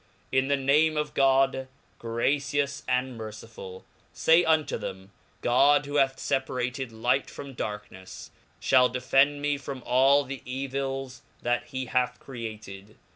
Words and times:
TN 0.33 0.47
the 0.47 0.57
name 0.57 0.97
of 0.97 1.13
God, 1.13 1.67
gracions 1.99 2.81
and 2.87 3.19
•nercj.l] 3.19 3.83
Say 4.13 4.43
unto 4.43 4.79
^rhem 4.79 5.09
God. 5.41 5.85
who 5.85 5.97
hath 5.97 6.17
feparated 6.17 6.89
light 6.91 7.29
from 7.29 7.53
datKnefs, 7.55 8.31
to" 8.61 8.89
dS 8.91 9.13
me 9.39 9.59
&om 9.67 9.83
all 9.85 10.23
the 10.23 10.41
eviik 10.47 11.21
that 11.43 11.65
he 11.65 11.85
haxh 11.85 12.17
"eated 12.35 12.89
f. 12.89 12.95